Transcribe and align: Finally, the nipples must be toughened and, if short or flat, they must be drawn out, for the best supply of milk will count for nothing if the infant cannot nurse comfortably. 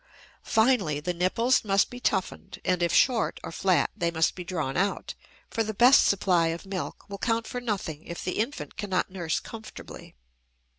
Finally, 0.41 0.99
the 0.99 1.13
nipples 1.13 1.63
must 1.63 1.91
be 1.91 1.99
toughened 1.99 2.59
and, 2.65 2.81
if 2.81 2.91
short 2.91 3.39
or 3.43 3.51
flat, 3.51 3.91
they 3.95 4.09
must 4.09 4.33
be 4.33 4.43
drawn 4.43 4.75
out, 4.75 5.13
for 5.51 5.63
the 5.63 5.75
best 5.75 6.07
supply 6.07 6.47
of 6.47 6.65
milk 6.65 7.07
will 7.07 7.19
count 7.19 7.45
for 7.45 7.61
nothing 7.61 8.03
if 8.07 8.23
the 8.23 8.39
infant 8.39 8.77
cannot 8.77 9.11
nurse 9.11 9.39
comfortably. 9.39 10.15